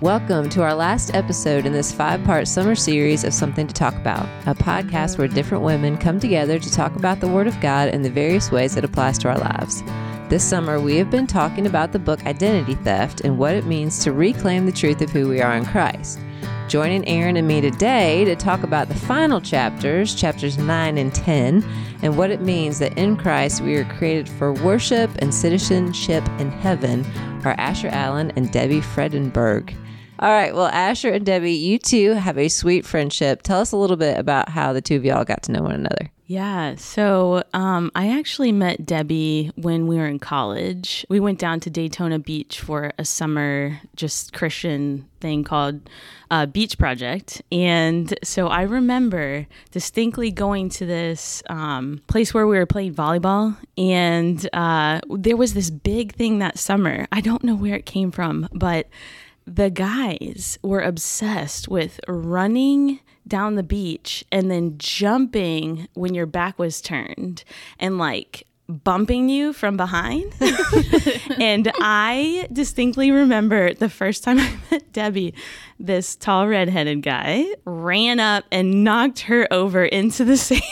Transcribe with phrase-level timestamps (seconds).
[0.00, 3.94] Welcome to our last episode in this five part summer series of Something to Talk
[3.96, 7.90] About, a podcast where different women come together to talk about the Word of God
[7.90, 9.82] and the various ways it applies to our lives.
[10.30, 14.02] This summer, we have been talking about the book Identity Theft and what it means
[14.02, 16.18] to reclaim the truth of who we are in Christ.
[16.66, 21.62] Joining Aaron and me today to talk about the final chapters, chapters 9 and 10,
[22.00, 26.50] and what it means that in Christ we are created for worship and citizenship in
[26.50, 27.04] heaven
[27.44, 29.76] are Asher Allen and Debbie Fredenberg.
[30.20, 33.40] All right, well, Asher and Debbie, you two have a sweet friendship.
[33.40, 35.72] Tell us a little bit about how the two of y'all got to know one
[35.72, 36.10] another.
[36.26, 36.74] Yeah.
[36.74, 41.06] So um, I actually met Debbie when we were in college.
[41.08, 45.88] We went down to Daytona Beach for a summer just Christian thing called
[46.30, 47.40] uh, Beach Project.
[47.50, 53.56] And so I remember distinctly going to this um, place where we were playing volleyball.
[53.78, 57.08] And uh, there was this big thing that summer.
[57.10, 58.86] I don't know where it came from, but
[59.46, 66.58] the guys were obsessed with running down the beach and then jumping when your back
[66.58, 67.44] was turned
[67.78, 70.32] and like bumping you from behind.
[71.40, 75.34] and I distinctly remember the first time I met Debbie,
[75.78, 80.62] this tall redheaded guy ran up and knocked her over into the sand,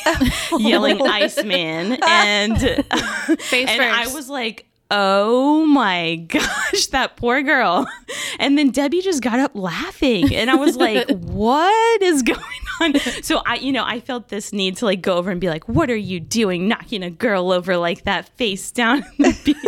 [0.58, 1.98] yelling Iceman.
[2.06, 4.10] And, Face and first.
[4.10, 7.86] I was like, Oh my gosh, that poor girl.
[8.40, 10.32] And then Debbie just got up laughing.
[10.32, 12.40] And I was like, what is going
[12.80, 12.94] on?
[13.22, 15.68] So I, you know, I felt this need to like go over and be like,
[15.68, 19.67] what are you doing knocking a girl over like that face down on the beach?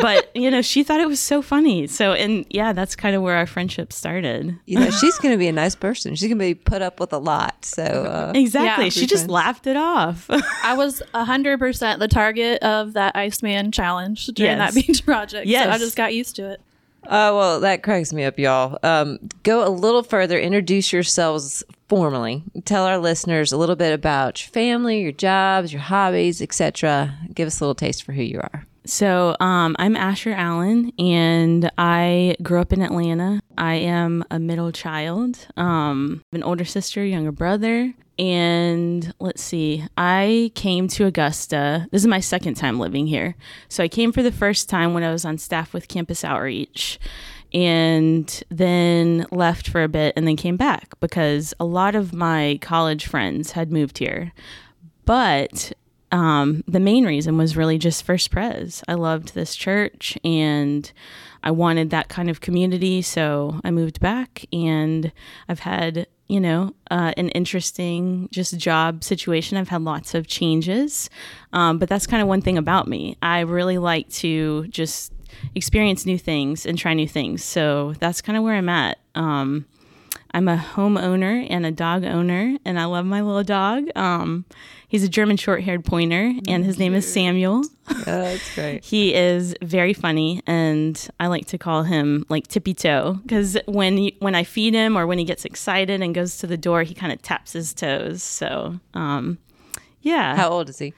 [0.00, 1.86] But, you know, she thought it was so funny.
[1.86, 4.56] So, and yeah, that's kind of where our friendship started.
[4.66, 6.14] You know, she's going to be a nice person.
[6.14, 7.64] She's going to be put up with a lot.
[7.64, 8.84] So, uh, Exactly.
[8.84, 8.90] Yeah.
[8.90, 9.32] she just friends.
[9.32, 10.28] laughed it off.
[10.62, 14.74] I was 100% the target of that Iceman challenge during Yes.
[14.74, 15.46] that beach project.
[15.46, 15.68] So Yes.
[15.68, 16.60] I just got used to it.
[17.08, 18.78] Oh, well, that cracks me up, y'all.
[18.84, 22.42] Um, go a little further, introduce yourselves formally.
[22.64, 27.14] Tell our listeners a little bit about your family, your jobs, your hobbies, etc.
[27.34, 28.66] Give us a little taste for who you are.
[28.86, 33.42] So, um, I'm Asher Allen, and I grew up in Atlanta.
[33.58, 39.84] I am a middle child, um, an older sister, younger brother, and let's see.
[39.98, 41.88] I came to Augusta.
[41.90, 43.36] This is my second time living here.
[43.68, 46.98] So I came for the first time when I was on staff with Campus Outreach,
[47.54, 52.58] and then left for a bit, and then came back because a lot of my
[52.60, 54.32] college friends had moved here,
[55.04, 55.72] but
[56.12, 58.84] um, the main reason was really just First Pres.
[58.86, 60.92] I loved this church and
[61.42, 63.00] I wanted that kind of community.
[63.00, 65.10] So I moved back and
[65.48, 69.56] I've had, you know, uh, an interesting just job situation.
[69.56, 71.08] I've had lots of changes.
[71.54, 73.16] Um, but that's kind of one thing about me.
[73.22, 75.12] I really like to just
[75.54, 77.42] experience new things and try new things.
[77.44, 78.98] So that's kind of where I'm at.
[79.14, 79.66] Um,
[80.34, 83.88] I'm a homeowner and a dog owner, and I love my little dog.
[83.94, 84.46] Um,
[84.88, 87.64] he's a German short haired pointer, and his name is Samuel.
[88.06, 88.84] Oh, that's great.
[88.84, 94.10] He is very funny, and I like to call him like tippy toe because when
[94.20, 96.94] when I feed him or when he gets excited and goes to the door, he
[96.94, 98.22] kind of taps his toes.
[98.22, 99.38] So, um,
[100.00, 100.36] yeah.
[100.36, 100.94] How old is he?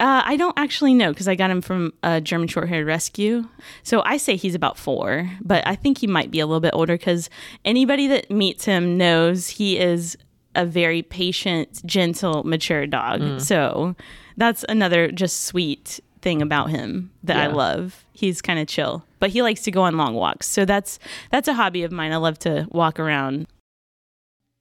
[0.00, 3.48] Uh, I don't actually know because I got him from a German short haired rescue.
[3.82, 6.70] So I say he's about four, but I think he might be a little bit
[6.72, 7.28] older because
[7.64, 10.16] anybody that meets him knows he is
[10.54, 13.20] a very patient, gentle, mature dog.
[13.40, 13.96] So
[14.36, 18.04] that's another just sweet thing about him that I love.
[18.12, 20.46] He's kind of chill, but he likes to go on long walks.
[20.46, 20.98] So that's
[21.30, 22.12] that's a hobby of mine.
[22.12, 23.46] I love to walk around.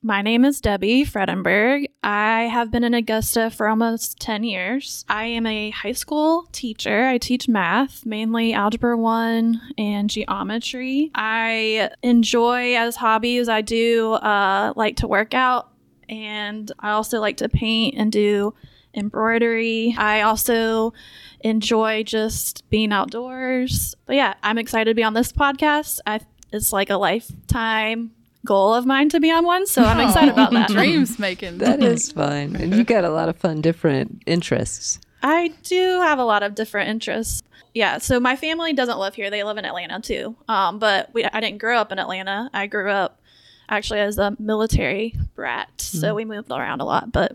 [0.07, 1.88] My name is Debbie Fredenberg.
[2.01, 5.03] I have been in Augusta for almost 10 years.
[5.09, 7.07] I am a high school teacher.
[7.07, 11.12] I teach math, mainly Algebra 1 and geometry.
[11.13, 15.73] I enjoy as hobbies, I do uh, like to work out,
[16.07, 18.53] and I also like to paint and do
[18.94, 19.94] embroidery.
[19.97, 20.94] I also
[21.41, 23.93] enjoy just being outdoors.
[24.05, 25.99] But yeah, I'm excited to be on this podcast.
[26.08, 26.22] I,
[26.53, 28.11] it's like a lifetime
[28.47, 30.70] goal of mine to be on one, so I'm excited about that.
[30.72, 31.59] Dreams making.
[31.59, 32.55] That is fun.
[32.55, 34.99] And you got a lot of fun, different interests.
[35.22, 37.44] I do have a lot of different interests.
[37.73, 40.35] Yeah, so my family doesn't live here; they live in Atlanta too.
[40.47, 42.49] Um, but we, I didn't grow up in Atlanta.
[42.53, 43.20] I grew up
[43.70, 47.11] actually as a military brat, so we moved around a lot.
[47.11, 47.34] But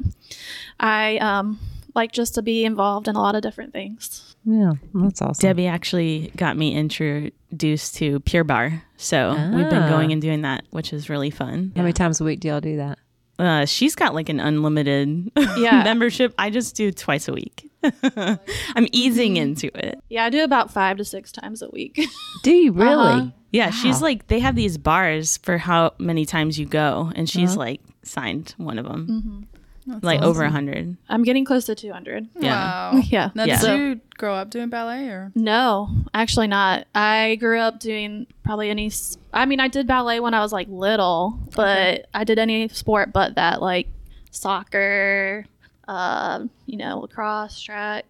[0.80, 1.60] I um,
[1.94, 4.31] like just to be involved in a lot of different things.
[4.44, 5.40] Yeah, that's awesome.
[5.40, 8.82] Debbie actually got me introduced to Pure Barre.
[8.96, 9.88] So we've been Ah.
[9.88, 11.72] going and doing that, which is really fun.
[11.76, 12.98] How many times a week do y'all do that?
[13.38, 15.82] Uh, she's got like an unlimited Yeah.
[15.84, 16.34] membership.
[16.38, 17.70] I just do twice a week.
[18.16, 20.00] I'm easing into it.
[20.08, 22.00] Yeah, I do about five to six times a week.
[22.44, 22.94] Do you really?
[22.94, 23.26] Uh-huh.
[23.50, 27.54] Yeah, she's like they have these bars for how many times you go, and she's
[27.56, 29.46] like signed one of them,
[29.86, 30.96] like over a hundred.
[31.08, 32.28] I'm getting close to 200.
[32.38, 32.92] Yeah.
[32.92, 33.00] Wow.
[33.04, 33.30] Yeah.
[33.34, 33.60] Now, Yeah.
[33.60, 35.32] did you grow up doing ballet or?
[35.34, 36.86] No, actually not.
[36.94, 38.90] I grew up doing probably any.
[39.32, 43.12] I mean, I did ballet when I was like little, but I did any sport
[43.12, 43.88] but that, like
[44.30, 45.44] soccer,
[45.88, 48.04] uh, you know, lacrosse, track,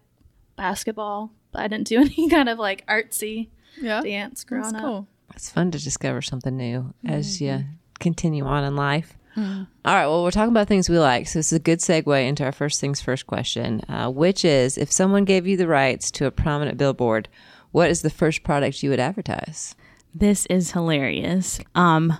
[0.55, 1.31] basketball.
[1.51, 3.49] But I didn't do any kind of like artsy
[3.81, 4.01] Yeah.
[4.01, 4.81] dance growing That's up.
[4.81, 5.07] cool.
[5.35, 7.65] It's fun to discover something new as you
[7.99, 9.17] continue on in life.
[9.35, 10.05] All right.
[10.05, 11.27] Well, we're talking about things we like.
[11.27, 14.77] So, this is a good segue into our first things first question, uh, which is
[14.77, 17.29] if someone gave you the rights to a prominent billboard,
[17.71, 19.75] what is the first product you would advertise?
[20.13, 21.59] This is hilarious.
[21.73, 22.19] Um,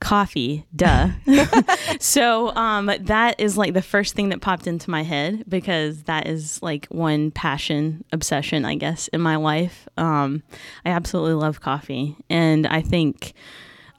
[0.00, 1.08] coffee, duh.
[2.00, 6.26] so um, that is like the first thing that popped into my head because that
[6.26, 9.88] is like one passion, obsession, I guess, in my life.
[9.96, 10.42] Um,
[10.84, 13.32] I absolutely love coffee, and I think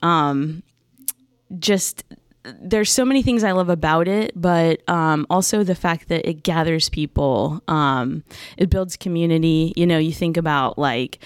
[0.01, 0.63] um,
[1.59, 2.03] just
[2.59, 6.43] there's so many things I love about it, but um, also the fact that it
[6.43, 7.61] gathers people.
[7.67, 8.23] Um,
[8.57, 9.73] it builds community.
[9.75, 11.19] You know, you think about like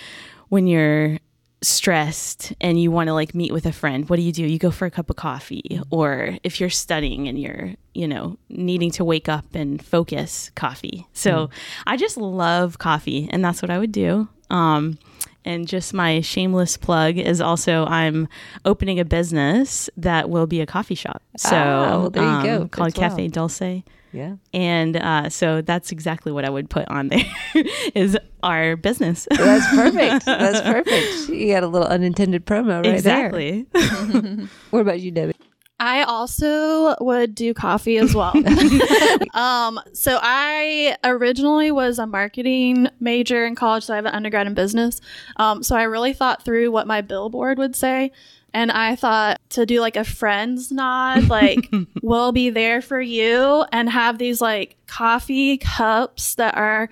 [0.50, 1.20] when you're
[1.62, 4.58] stressed and you want to like meet with a friend what do you do you
[4.58, 8.90] go for a cup of coffee or if you're studying and you're you know needing
[8.90, 11.50] to wake up and focus coffee so
[11.86, 14.98] i just love coffee and that's what i would do um
[15.46, 18.28] and just my shameless plug is also I'm
[18.66, 21.22] opening a business that will be a coffee shop.
[21.38, 22.68] So Ah, well, there you um, go.
[22.68, 23.10] called As well.
[23.10, 23.84] Cafe Dulce.
[24.12, 24.36] Yeah.
[24.54, 27.24] And uh, so that's exactly what I would put on there
[27.94, 29.28] is our business.
[29.30, 30.26] That's perfect.
[30.26, 31.30] That's perfect.
[31.30, 33.68] You got a little unintended promo right exactly.
[33.72, 34.48] there.
[34.72, 35.34] What about you, Debbie?
[35.80, 38.34] I also would do coffee as well.
[39.34, 44.48] um, so I originally was a marketing major in college, so I have an undergrad
[44.48, 45.00] in business.
[45.38, 48.12] Um, so I really thought through what my billboard would say.
[48.54, 51.70] And I thought to do like a friends nod, like
[52.02, 56.90] we'll be there for you and have these like coffee cups that are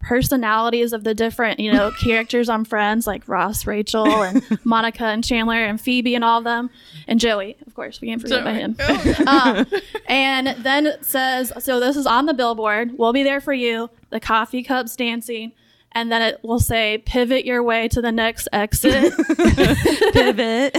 [0.00, 5.24] personalities of the different, you know, characters on Friends, like Ross, Rachel, and Monica and
[5.24, 6.70] Chandler and Phoebe and all of them,
[7.06, 8.76] and Joey, of course, we can't forget about him.
[9.26, 9.66] um,
[10.06, 12.98] and then it says, so this is on the billboard.
[12.98, 13.90] We'll be there for you.
[14.10, 15.52] The coffee cups dancing.
[15.92, 19.14] And then it will say, pivot your way to the next exit.
[20.12, 20.76] Pivot.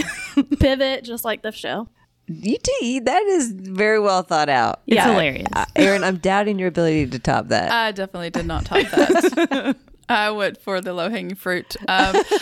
[0.60, 1.88] pivot, just like the show.
[2.28, 3.00] You do.
[3.00, 4.82] That is very well thought out.
[4.86, 5.10] It's Yeah.
[5.10, 5.48] hilarious.
[5.54, 7.70] Uh, Aaron, I'm doubting your ability to top that.
[7.72, 9.76] I definitely did not top that.
[10.10, 11.76] I went for the low hanging fruit.
[11.82, 11.86] Um,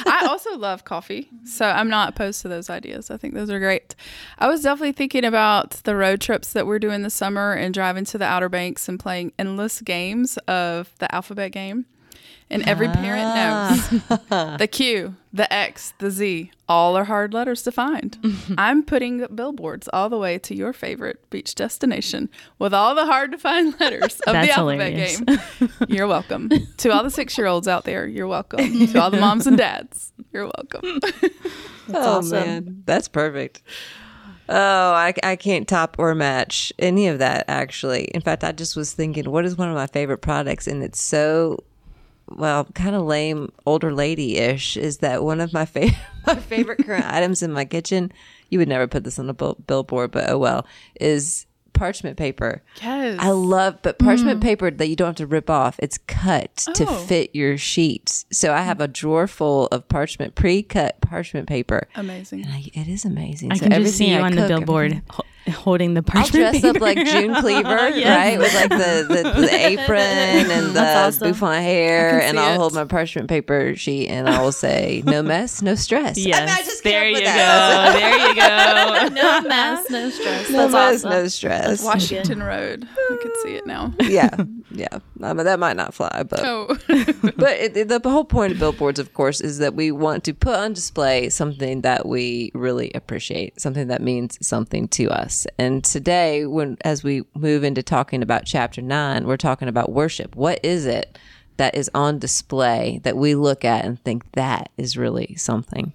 [0.07, 3.11] I also love coffee, so I'm not opposed to those ideas.
[3.11, 3.97] I think those are great.
[4.39, 8.05] I was definitely thinking about the road trips that we're doing this summer and driving
[8.05, 11.87] to the Outer Banks and playing endless games of the alphabet game.
[12.49, 14.57] And every parent knows ah.
[14.57, 18.17] the Q, the X, the Z, all are hard letters to find.
[18.59, 22.29] I'm putting billboards all the way to your favorite beach destination
[22.61, 25.21] with all the hard to find letters of That's the alphabet hilarious.
[25.21, 25.71] game.
[25.89, 26.51] You're welcome.
[26.77, 28.87] to all the six year olds out there, you're welcome.
[28.87, 31.01] to all the moms and dads, you're welcome.
[31.93, 32.31] oh awesome.
[32.31, 33.63] man, that's perfect.
[34.49, 38.05] Oh, I, I can't top or match any of that actually.
[38.05, 41.01] In fact, I just was thinking, what is one of my favorite products, and it's
[41.01, 41.65] so
[42.29, 44.77] well, kind of lame, older lady ish.
[44.77, 48.13] Is that one of my favorite my favorite current items in my kitchen?
[48.51, 50.67] You would never put this on a bill- billboard, but oh well.
[51.01, 51.46] Is
[51.77, 52.63] parchment paper.
[52.83, 53.19] Yes.
[53.21, 54.43] I love, but parchment mm.
[54.43, 55.77] paper that you don't have to rip off.
[55.79, 56.95] It's cut to Oh.
[57.07, 58.25] fit your sheets.
[58.33, 61.89] So I have a drawer full of parchment, pre-cut parchment paper.
[61.95, 62.43] Amazing.
[62.45, 63.53] And I, it is amazing.
[63.53, 66.23] I So can just see you I on the billboard everything- ho- holding the I'll
[66.23, 68.37] parchment dress up like June Cleaver, right?
[68.37, 71.31] With like the, the, the apron and the That's awesome.
[71.33, 72.57] bouffant hair, and I'll it.
[72.57, 76.35] hold my parchment paper sheet, and I will say, "No mess, no stress." I mean,
[76.35, 77.93] I just there you with go.
[77.93, 79.09] There you go.
[79.15, 80.51] No mess, no stress.
[80.51, 81.11] No That's mess, awesome.
[81.11, 81.66] no stress.
[81.83, 82.87] Washington Road.
[83.11, 83.93] I could see it now.
[84.03, 84.29] yeah,
[84.71, 84.87] yeah.
[84.93, 86.67] Uh, I mean, that might not fly, but Oh.
[86.89, 90.35] but it, it- the whole point of billboards, of course, is that we want to
[90.35, 95.47] put on display something that we really appreciate, something that means something to us.
[95.59, 100.37] And today, when as we move into talking about chapter nine, we're talking about worship.
[100.37, 101.19] What is it
[101.57, 105.95] that is on display that we look at and think that is really something?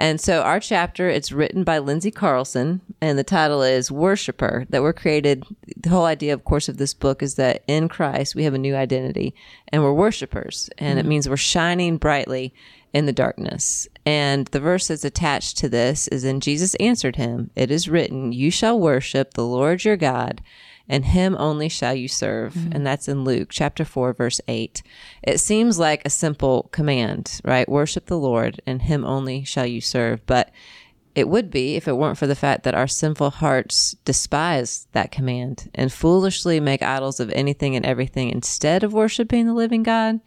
[0.00, 4.64] And so our chapter, it's written by Lindsay Carlson, and the title is Worshipper.
[4.70, 5.44] That we're created.
[5.76, 8.58] The whole idea, of course, of this book is that in Christ we have a
[8.58, 9.34] new identity,
[9.68, 11.10] and we're worshipers, and it mm-hmm.
[11.10, 12.54] means we're shining brightly
[12.94, 13.88] in the darkness.
[14.06, 18.32] And the verse that's attached to this is in Jesus answered him, It is written,
[18.32, 20.40] You shall worship the Lord your God,
[20.90, 22.52] and him only shall you serve.
[22.52, 22.72] Mm-hmm.
[22.72, 24.82] And that's in Luke chapter 4, verse 8.
[25.22, 27.68] It seems like a simple command, right?
[27.68, 30.26] Worship the Lord, and him only shall you serve.
[30.26, 30.50] But
[31.14, 35.12] it would be if it weren't for the fact that our sinful hearts despise that
[35.12, 40.20] command and foolishly make idols of anything and everything instead of worshiping the living God.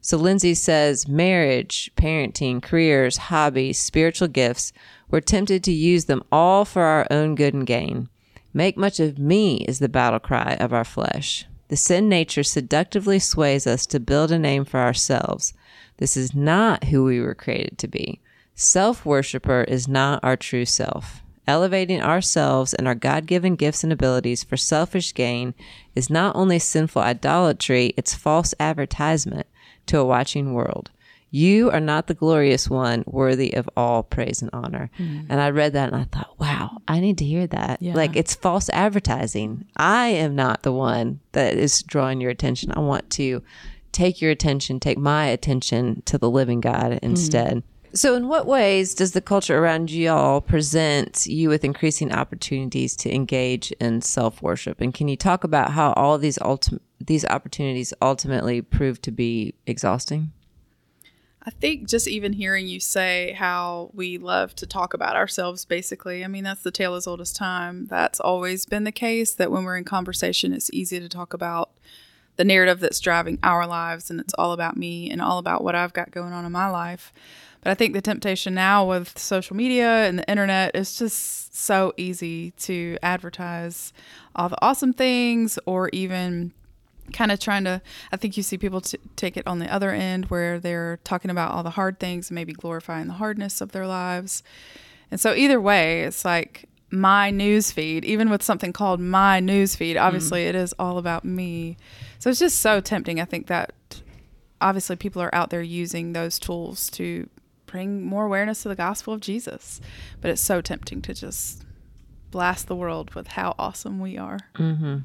[0.00, 4.72] So Lindsay says marriage, parenting, careers, hobbies, spiritual gifts,
[5.10, 8.08] we're tempted to use them all for our own good and gain.
[8.56, 11.44] Make much of me is the battle cry of our flesh.
[11.68, 15.52] The sin nature seductively sways us to build a name for ourselves.
[15.98, 18.18] This is not who we were created to be.
[18.54, 21.20] Self worshiper is not our true self.
[21.46, 25.52] Elevating ourselves and our God given gifts and abilities for selfish gain
[25.94, 29.46] is not only sinful idolatry, it's false advertisement
[29.84, 30.90] to a watching world.
[31.36, 34.90] You are not the glorious one worthy of all praise and honor.
[34.96, 35.26] Hmm.
[35.28, 37.82] And I read that and I thought, wow, I need to hear that.
[37.82, 37.92] Yeah.
[37.92, 39.66] Like it's false advertising.
[39.76, 42.72] I am not the one that is drawing your attention.
[42.74, 43.42] I want to
[43.92, 46.98] take your attention, take my attention to the living God hmm.
[47.02, 47.62] instead.
[47.92, 52.96] So, in what ways does the culture around you all present you with increasing opportunities
[52.96, 54.80] to engage in self worship?
[54.80, 59.54] And can you talk about how all these ultim- these opportunities ultimately prove to be
[59.66, 60.32] exhausting?
[61.46, 66.24] I think just even hearing you say how we love to talk about ourselves, basically,
[66.24, 67.86] I mean, that's the tale as old as time.
[67.86, 71.70] That's always been the case that when we're in conversation, it's easy to talk about
[72.34, 75.76] the narrative that's driving our lives and it's all about me and all about what
[75.76, 77.12] I've got going on in my life.
[77.62, 81.94] But I think the temptation now with social media and the internet is just so
[81.96, 83.92] easy to advertise
[84.34, 86.52] all the awesome things or even
[87.12, 87.80] kind of trying to
[88.12, 91.30] i think you see people t- take it on the other end where they're talking
[91.30, 94.42] about all the hard things and maybe glorifying the hardness of their lives.
[95.10, 99.74] And so either way it's like my news feed even with something called my news
[99.74, 100.02] feed mm.
[100.02, 101.76] obviously it is all about me.
[102.18, 103.72] So it's just so tempting i think that
[104.60, 107.28] obviously people are out there using those tools to
[107.66, 109.80] bring more awareness to the gospel of jesus.
[110.20, 111.64] But it's so tempting to just
[112.30, 114.98] blast the world with how awesome we are mm-hmm.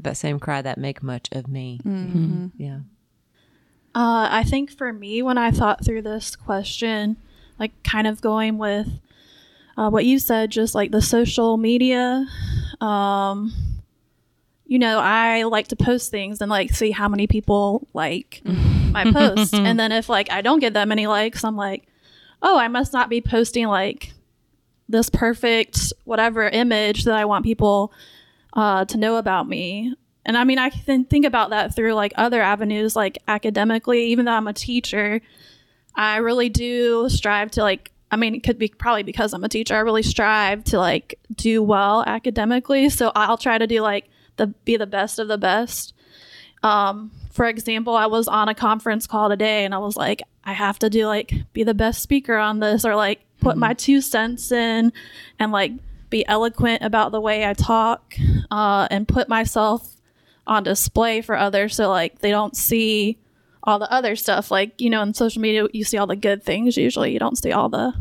[0.00, 1.80] That same cry that make much of me.
[2.56, 2.80] Yeah.
[3.94, 7.16] Uh, I think for me, when I thought through this question,
[7.58, 8.88] like kind of going with
[9.76, 12.26] uh, what you said, just like the social media,
[12.80, 13.52] um,
[14.66, 19.10] you know, I like to post things and like see how many people like my
[19.10, 19.54] post.
[19.54, 21.88] and then if like I don't get that many likes, I'm like,
[22.42, 24.12] oh, I must not be posting like
[24.88, 27.92] this perfect whatever image that I want people
[28.58, 29.94] uh, to know about me.
[30.26, 34.24] And I mean, I can think about that through like other avenues, like academically, even
[34.24, 35.20] though I'm a teacher,
[35.94, 39.48] I really do strive to like, I mean, it could be probably because I'm a
[39.48, 39.76] teacher.
[39.76, 42.88] I really strive to like do well academically.
[42.90, 45.94] So I'll try to do like the, be the best of the best.
[46.64, 50.52] Um, for example, I was on a conference call today and I was like, I
[50.52, 54.00] have to do like be the best speaker on this or like put my two
[54.00, 54.92] cents in
[55.38, 55.70] and like
[56.10, 58.14] be eloquent about the way I talk
[58.50, 59.96] uh, and put myself
[60.46, 63.18] on display for others so like they don't see
[63.62, 64.50] all the other stuff.
[64.50, 67.12] Like you know in social media you see all the good things usually.
[67.12, 67.92] You don't see all the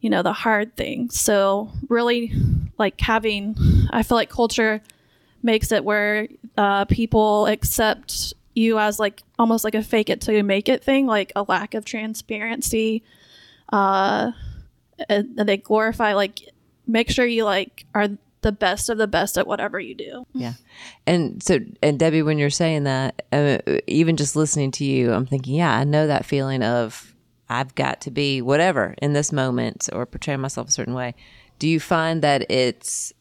[0.00, 1.18] you know the hard things.
[1.18, 2.32] So really
[2.78, 3.56] like having
[3.90, 4.80] i feel like culture
[5.42, 10.34] makes it where uh, people accept you as like almost like a fake it till
[10.34, 13.02] you make it thing like a lack of transparency
[13.72, 14.30] uh
[15.08, 16.48] and and they glorify like
[16.86, 18.08] make sure you like are
[18.44, 20.52] the best of the best at whatever you do Yeah.
[21.06, 25.24] And so, and Debbie, when you're saying that, uh, even just listening to you, I'm
[25.24, 27.14] thinking, yeah, I know that feeling of
[27.48, 31.14] I've got to be whatever in this moment or portray myself a certain way.
[31.58, 33.12] Do you find that it's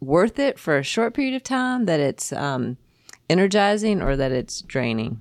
[0.00, 2.76] worth it for a short period of time, that it's um,
[3.28, 5.20] energizing, or that it's draining?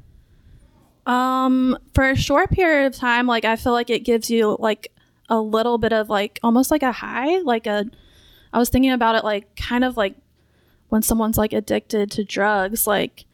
[1.05, 4.91] Um, for a short period of time, like I feel like it gives you like
[5.33, 7.85] a little bit of like almost like a high, like a.
[8.53, 10.15] I was thinking about it like kind of like
[10.89, 13.25] when someone's like addicted to drugs, like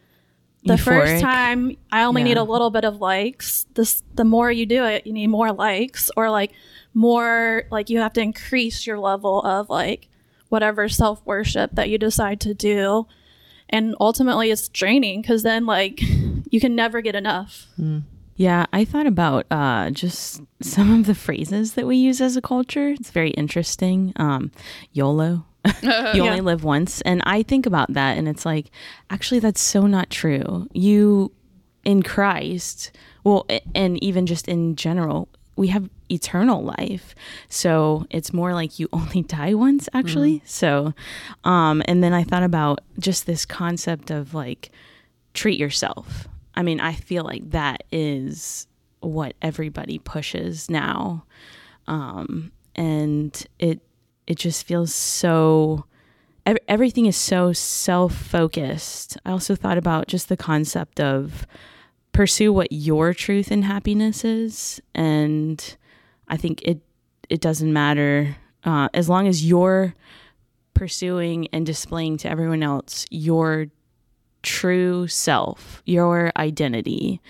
[0.63, 0.84] the Euphoric.
[0.86, 3.65] first time I only need a little bit of likes.
[3.74, 6.53] This the more you do it, you need more likes or like
[6.94, 10.08] more like you have to increase your level of like
[10.48, 13.08] whatever self worship that you decide to do.
[13.70, 16.01] And ultimately it's draining because then like
[16.50, 17.68] you can never get enough.
[17.75, 18.00] Hmm.
[18.39, 22.41] Yeah, I thought about uh, just some of the phrases that we use as a
[22.41, 22.88] culture.
[22.91, 24.13] It's very interesting.
[24.15, 24.51] Um,
[24.93, 25.43] YOLO.
[25.84, 26.24] you Yeah.
[26.24, 27.01] only live once.
[27.01, 28.72] And I think about that and it's like,
[29.10, 30.67] actually, that's so not true.
[30.72, 31.34] You,
[31.84, 35.27] in Christ, well, and even just in general,
[35.58, 37.13] we have eternal life.
[37.50, 40.41] So it's more like you only die once, actually.
[40.46, 40.93] So,
[41.43, 44.72] um, and then I thought about just this concept of like,
[45.34, 46.29] treat yourself.
[46.60, 48.68] I mean, I feel like that is
[49.00, 51.24] what everybody pushes now.
[51.88, 53.80] Um, and it
[54.28, 55.86] it just feels so
[56.46, 59.18] ev- everything is so self-focused.
[59.25, 61.48] I also thought about just the concept of
[62.12, 65.78] pursue what your truth and happiness is and
[66.28, 66.82] I think it
[67.30, 68.36] it doesn't matter
[68.66, 69.96] uh, as long as you're
[70.74, 73.68] pursuing and displaying to everyone else your
[74.43, 77.22] true self, your identity,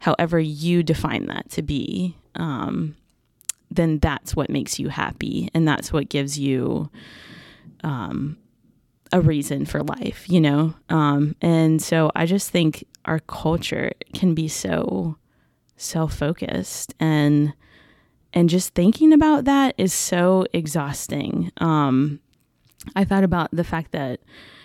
[0.00, 2.96] however you define that to be, um,
[3.70, 5.50] then that's what makes you happy.
[5.54, 6.90] And that's what gives you
[7.82, 8.36] um,
[9.12, 10.74] a reason for life, you know?
[10.88, 15.16] Um, and so I just think our culture can be so
[15.76, 17.52] self focused and
[18.32, 21.52] and just thinking about that is so exhausting.
[21.58, 22.20] Um,
[22.96, 24.20] I thought about the fact that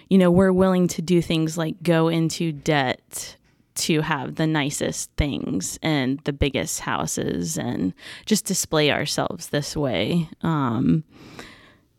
[0.10, 3.36] you know, we're willing to do things like go into debt
[3.76, 7.94] to have the nicest things and the biggest houses and
[8.26, 10.28] just display ourselves this way.
[10.42, 11.04] Um,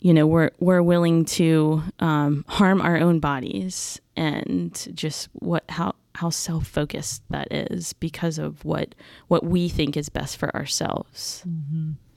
[0.00, 5.94] you know, we're we're willing to um, harm our own bodies and just what how
[6.14, 8.94] how self focused that is because of what
[9.28, 11.42] what we think is best for ourselves.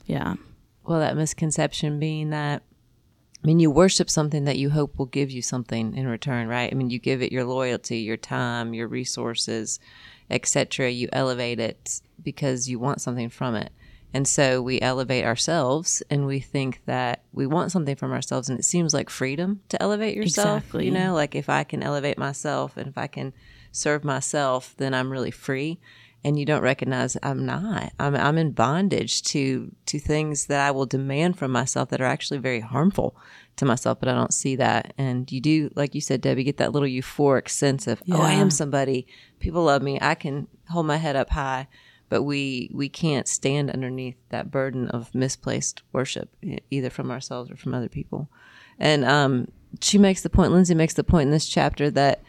[0.06, 0.34] Yeah.
[0.86, 2.62] Well, that misconception being that,
[3.44, 6.72] I mean, you worship something that you hope will give you something in return, right?
[6.72, 9.78] I mean, you give it your loyalty, your time, your resources,
[10.30, 10.90] etc.
[10.90, 13.70] You elevate it because you want something from it.
[14.14, 18.48] And so we elevate ourselves and we think that we want something from ourselves.
[18.48, 20.60] And it seems like freedom to elevate yourself.
[20.60, 20.86] Exactly.
[20.86, 23.34] You know, like if I can elevate myself and if I can
[23.72, 25.80] serve myself, then I'm really free.
[26.24, 27.92] And you don't recognize I'm not.
[27.98, 32.06] I'm, I'm in bondage to to things that I will demand from myself that are
[32.06, 33.16] actually very harmful
[33.56, 34.94] to myself, but I don't see that.
[34.96, 38.32] And you do, like you said, Debbie, get that little euphoric sense of, oh, I
[38.32, 39.06] am somebody.
[39.38, 39.98] People love me.
[40.00, 41.68] I can hold my head up high
[42.08, 46.28] but we we can't stand underneath that burden of misplaced worship
[46.70, 48.28] either from ourselves or from other people
[48.78, 49.48] and um,
[49.80, 52.22] she makes the point lindsay makes the point in this chapter that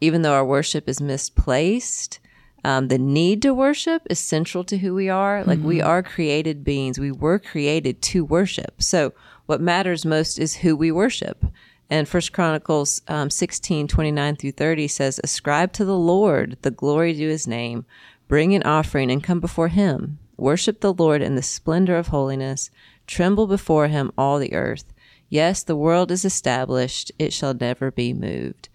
[0.00, 2.18] even though our worship is misplaced
[2.64, 6.64] um, the need to worship is central to who we are like we are created
[6.64, 9.12] beings we were created to worship so
[9.46, 11.44] what matters most is who we worship
[11.90, 17.12] and First Chronicles um, 16, 29 through 30 says, Ascribe to the Lord the glory
[17.14, 17.84] to his name.
[18.28, 20.20] Bring an offering and come before him.
[20.36, 22.70] Worship the Lord in the splendor of holiness.
[23.08, 24.84] Tremble before him, all the earth.
[25.28, 27.10] Yes, the world is established.
[27.18, 28.68] It shall never be moved.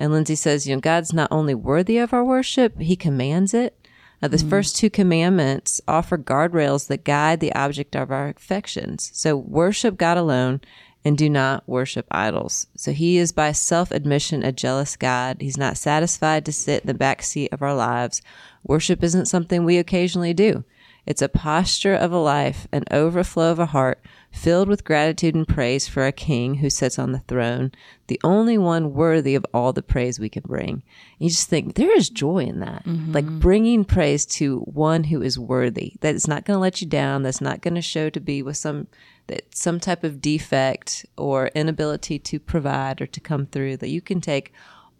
[0.00, 3.76] And Lindsay says, you know, God's not only worthy of our worship, he commands it.
[4.22, 9.10] Uh, the first two commandments offer guardrails that guide the object of our affections.
[9.12, 10.62] So worship God alone
[11.04, 12.66] and do not worship idols.
[12.76, 15.36] So he is by self admission a jealous God.
[15.40, 18.22] He's not satisfied to sit in the back seat of our lives.
[18.64, 20.64] Worship isn't something we occasionally do.
[21.04, 25.46] It's a posture of a life, an overflow of a heart filled with gratitude and
[25.46, 27.72] praise for a king who sits on the throne,
[28.06, 30.82] the only one worthy of all the praise we can bring.
[31.18, 32.84] You just think there is joy in that.
[32.84, 33.12] Mm-hmm.
[33.12, 35.94] Like bringing praise to one who is worthy.
[36.00, 37.22] That's not going to let you down.
[37.22, 38.86] That's not going to show to be with some
[39.26, 44.00] that some type of defect or inability to provide or to come through that you
[44.00, 44.52] can take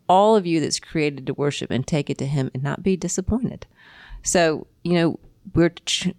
[0.08, 2.96] all of you that's created to worship and take it to him and not be
[2.96, 3.66] disappointed.
[4.22, 5.20] So, you know,
[5.54, 5.72] we're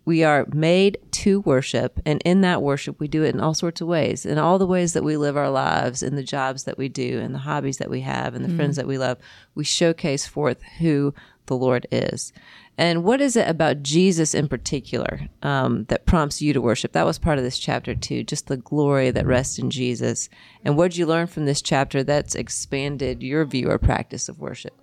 [0.05, 3.81] we are made to worship and in that worship we do it in all sorts
[3.81, 6.77] of ways in all the ways that we live our lives in the jobs that
[6.77, 9.17] we do and the hobbies that we have and the friends that we love
[9.55, 11.13] we showcase forth who
[11.51, 12.31] the lord is.
[12.77, 16.93] And what is it about jesus in particular um, that prompts you to worship?
[16.93, 20.29] That was part of this chapter too just the glory that rests in jesus.
[20.63, 24.39] And what did you learn from this chapter that's expanded your view or practice of
[24.39, 24.73] worship?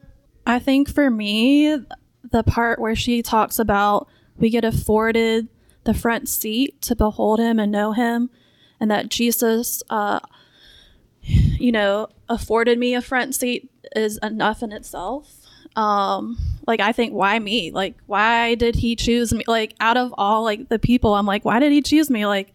[0.46, 1.78] I think for me,
[2.30, 5.48] the part where she talks about we get afforded
[5.84, 8.30] the front seat to behold him and know him,
[8.80, 10.20] and that Jesus, uh,
[11.22, 15.34] you know, afforded me a front seat is enough in itself.
[15.76, 17.70] Um, like I think, why me?
[17.70, 19.44] Like, why did he choose me?
[19.46, 22.26] Like, out of all like the people, I'm like, why did he choose me?
[22.26, 22.52] Like,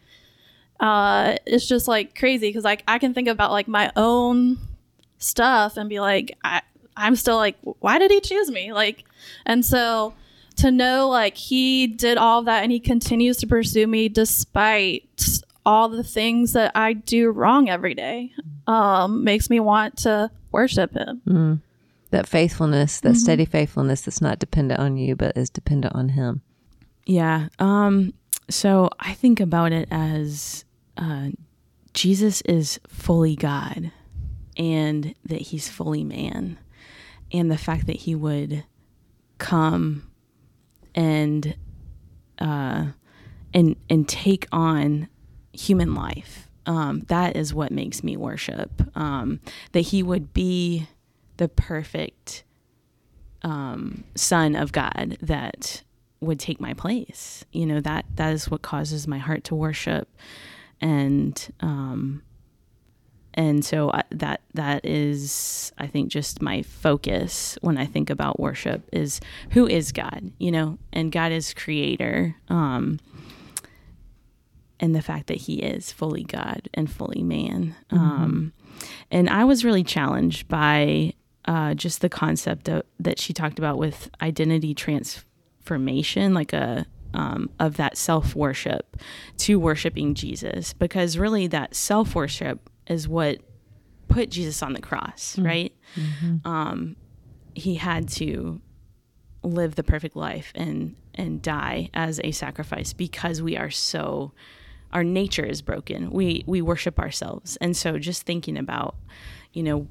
[0.79, 4.57] uh, it's just like crazy because like I can think about like my own
[5.17, 6.61] stuff and be like, I,
[6.97, 8.73] I'm still like, why did he choose me?
[8.73, 9.05] Like,
[9.45, 10.13] and so
[10.57, 15.41] to know like he did all of that and he continues to pursue me despite
[15.65, 18.31] all the things that I do wrong every day
[18.67, 21.21] um, makes me want to worship him.
[22.11, 26.41] That faithfulness, that steady faithfulness that's not dependent on you, but is dependent on him.
[27.05, 27.47] Yeah.
[27.59, 28.13] Um,
[28.49, 30.63] so I think about it as
[30.97, 31.29] uh,
[31.93, 33.91] Jesus is fully God
[34.57, 36.59] and that he's fully man.
[37.31, 38.63] And the fact that he would
[39.39, 40.09] come
[40.95, 41.55] and
[42.39, 42.87] uh,
[43.53, 45.07] and and take on
[45.51, 46.49] human life.
[46.65, 48.71] Um, that is what makes me worship.
[48.95, 49.39] Um,
[49.73, 50.87] that he would be
[51.37, 52.43] the perfect
[53.41, 55.83] um, son of God that
[56.21, 57.43] would take my place.
[57.51, 60.09] You know that that is what causes my heart to worship,
[60.79, 62.23] and um,
[63.33, 68.39] and so I, that that is I think just my focus when I think about
[68.39, 69.19] worship is
[69.51, 72.35] who is God, you know, and God is creator.
[72.49, 72.99] Um,
[74.79, 77.73] and the fact that he is fully God and fully man.
[77.89, 78.51] Um,
[79.09, 81.13] and I was really challenged by
[81.45, 87.49] uh, just the concept of, that she talked about with identity transformation, like a um,
[87.59, 88.97] of that self worship
[89.37, 93.39] to worshiping Jesus, because really that self worship is what
[94.07, 95.73] put Jesus on the cross, right?
[96.45, 96.95] Um,
[97.55, 98.61] he had to
[99.43, 104.33] live the perfect life and and die as a sacrifice because we are so
[104.91, 106.11] our nature is broken.
[106.11, 108.95] We we worship ourselves, and so just thinking about,
[109.51, 109.87] you know,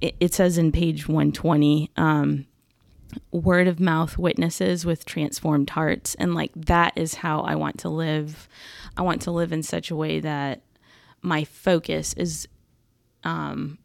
[0.00, 2.46] it, it says in page one twenty, um,
[3.30, 7.88] word of mouth witnesses with transformed hearts, and like that is how I want to
[7.88, 8.48] live.
[8.96, 10.62] I want to live in such a way that
[11.22, 12.48] my focus is
[13.24, 13.78] um,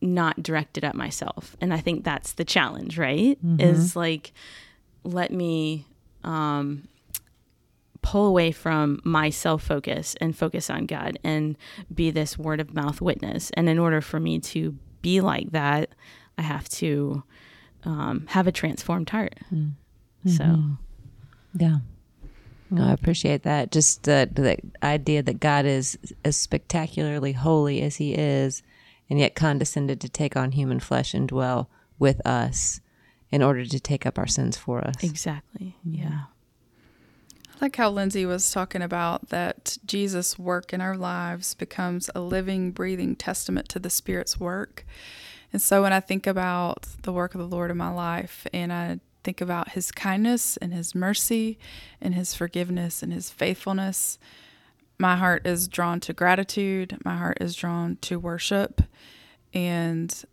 [0.00, 3.38] not directed at myself, and I think that's the challenge, right?
[3.58, 4.32] Is like
[5.04, 5.86] let me
[6.24, 6.88] um,
[8.02, 11.56] pull away from my self focus and focus on God and
[11.94, 13.50] be this word of mouth witness.
[13.54, 15.90] And in order for me to be like that,
[16.38, 17.22] I have to
[17.84, 19.34] um, have a transformed heart.
[20.26, 20.44] So,
[21.56, 21.78] Yeah.
[22.70, 23.70] No, I appreciate that.
[23.70, 28.62] Just the, the idea that God is as spectacularly holy as He is,
[29.08, 32.80] and yet condescended to take on human flesh and dwell with us
[33.30, 35.02] in order to take up our sins for us.
[35.02, 35.76] exactly.
[35.86, 36.02] Mm-hmm.
[36.02, 36.20] Yeah.
[37.48, 42.20] I like how Lindsay was talking about that Jesus' work in our lives becomes a
[42.20, 44.84] living, breathing testament to the Spirit's work.
[45.52, 48.72] And so when I think about the work of the Lord in my life and
[48.72, 51.58] I think about his kindness and his mercy
[52.00, 54.20] and his forgiveness and his faithfulness,
[54.98, 56.96] my heart is drawn to gratitude.
[57.04, 58.82] My heart is drawn to worship.
[59.52, 60.24] And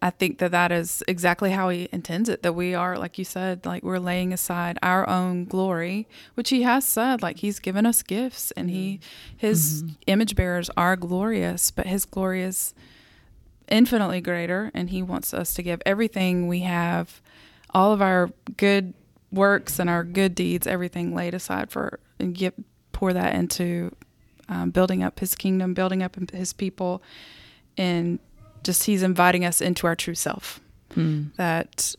[0.00, 2.42] I think that that is exactly how he intends it.
[2.42, 6.62] That we are, like you said, like we're laying aside our own glory, which he
[6.62, 9.46] has said, like he's given us gifts and he, mm-hmm.
[9.46, 9.92] his mm-hmm.
[10.06, 12.72] image bearers are glorious, but his glory is
[13.68, 14.70] infinitely greater.
[14.72, 17.20] And he wants us to give everything we have,
[17.74, 18.94] all of our good
[19.32, 22.54] works and our good deeds, everything laid aside for and get
[22.92, 23.94] pour that into
[24.48, 27.02] um, building up his kingdom, building up his people,
[27.76, 28.18] and
[28.64, 30.60] just he's inviting us into our true self.
[31.36, 31.94] That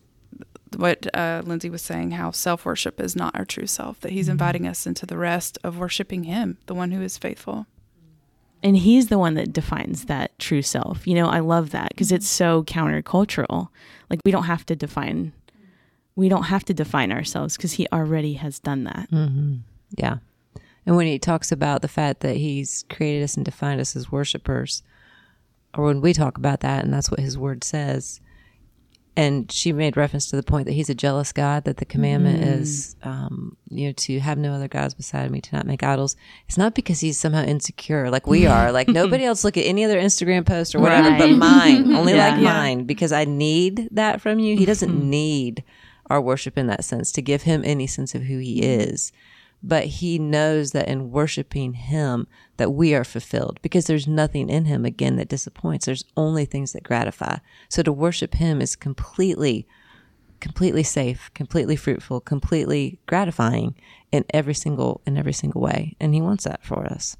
[0.75, 4.29] what uh, Lindsay was saying, how self worship is not our true self, that he's
[4.29, 7.65] inviting us into the rest of worshiping him, the one who is faithful.
[8.63, 11.07] And he's the one that defines that true self.
[11.07, 13.69] You know, I love that because it's so countercultural.
[14.09, 15.33] Like we don't have to define
[16.15, 19.09] we don't have to define ourselves because he already has done that.
[19.11, 19.55] Mm-hmm.
[19.97, 20.17] Yeah.
[20.85, 24.11] And when he talks about the fact that he's created us and defined us as
[24.11, 24.83] worshipers,
[25.75, 28.19] or when we talk about that, and that's what his word says,
[29.15, 32.41] and she made reference to the point that he's a jealous God, that the commandment
[32.41, 32.59] mm.
[32.59, 36.15] is, um, you know, to have no other gods beside me, to not make idols.
[36.47, 38.71] It's not because he's somehow insecure like we are.
[38.71, 42.29] Like nobody else look at any other Instagram post or whatever but mine, only Yeah.
[42.29, 44.57] like mine, because I need that from you.
[44.57, 45.09] He doesn't mm-hmm.
[45.09, 45.63] need
[46.11, 48.91] our worship in that sense to give him any sense of who he mm-hmm.
[48.91, 49.11] is.
[49.63, 54.65] But he knows that in worshiping him that we are fulfilled because there's nothing in
[54.65, 55.85] him again that disappoints.
[55.85, 57.37] There's only things that gratify.
[57.69, 59.67] So to worship him is completely
[60.39, 63.75] completely safe completely fruitful completely gratifying
[64.11, 65.95] in every single in every single way.
[65.99, 67.15] And he wants that for us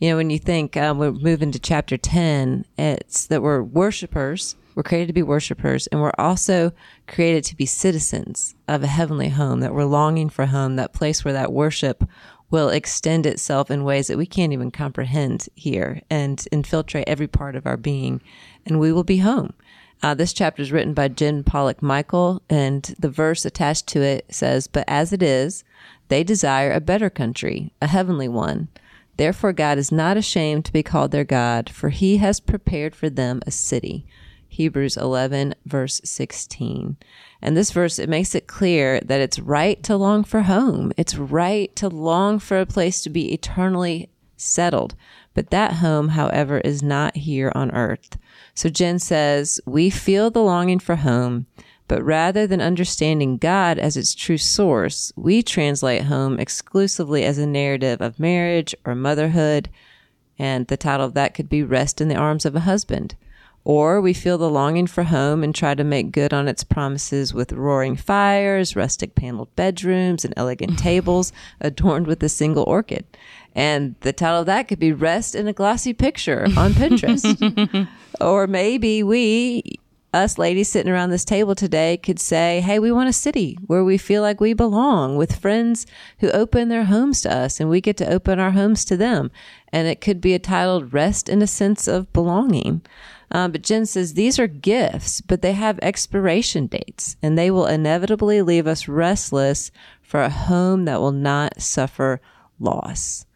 [0.00, 4.56] you know when you think um, we're moving to chapter 10 it's that we're worshipers
[4.74, 6.72] we're created to be worshipers and we're also
[7.06, 11.24] created to be citizens of a heavenly home that we're longing for home that place
[11.24, 12.02] where that worship
[12.50, 17.54] will extend itself in ways that we can't even comprehend here and infiltrate every part
[17.54, 18.20] of our being
[18.66, 19.52] and we will be home
[20.02, 24.24] Uh, this chapter is written by Jen Pollock Michael, and the verse attached to it
[24.30, 25.62] says, But as it is,
[26.08, 28.68] they desire a better country, a heavenly one.
[29.20, 33.10] Therefore, God is not ashamed to be called their God, for he has prepared for
[33.10, 34.06] them a city.
[34.48, 36.96] Hebrews 11, verse 16.
[37.42, 40.90] And this verse, it makes it clear that it's right to long for home.
[40.96, 44.94] It's right to long for a place to be eternally settled.
[45.34, 48.16] But that home, however, is not here on earth.
[48.54, 51.44] So Jen says, We feel the longing for home,
[51.90, 57.48] but rather than understanding God as its true source, we translate home exclusively as a
[57.48, 59.68] narrative of marriage or motherhood.
[60.38, 63.16] And the title of that could be Rest in the Arms of a Husband.
[63.64, 67.34] Or we feel the longing for home and try to make good on its promises
[67.34, 73.04] with roaring fires, rustic paneled bedrooms, and elegant tables adorned with a single orchid.
[73.52, 77.88] And the title of that could be Rest in a Glossy Picture on Pinterest.
[78.20, 79.79] or maybe we,
[80.12, 83.84] us ladies sitting around this table today, could say, Hey, we want a city where
[83.84, 85.86] we feel like we belong with friends
[86.18, 89.30] who open their homes to us and we get to open our homes to them.
[89.72, 92.82] And it could be a titled Rest in a Sense of Belonging.
[93.30, 97.66] Uh, but Jen says these are gifts, but they have expiration dates and they will
[97.66, 99.70] inevitably leave us restless
[100.02, 102.20] for a home that will not suffer
[102.58, 103.26] loss.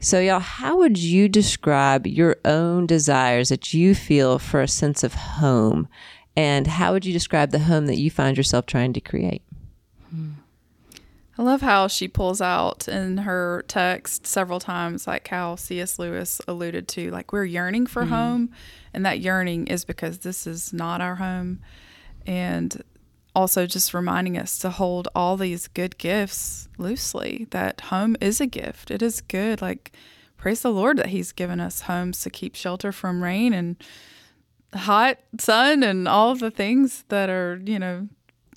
[0.00, 5.02] So, y'all, how would you describe your own desires that you feel for a sense
[5.02, 5.88] of home?
[6.36, 9.42] And how would you describe the home that you find yourself trying to create?
[11.38, 15.98] I love how she pulls out in her text several times, like how C.S.
[15.98, 18.12] Lewis alluded to, like we're yearning for mm-hmm.
[18.12, 18.50] home,
[18.92, 21.60] and that yearning is because this is not our home.
[22.26, 22.82] And
[23.34, 28.46] also just reminding us to hold all these good gifts loosely that home is a
[28.46, 29.90] gift it is good like
[30.36, 33.82] praise the lord that he's given us homes to keep shelter from rain and
[34.74, 38.08] hot sun and all the things that are you know